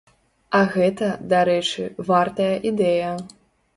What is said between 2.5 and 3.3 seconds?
ідэя.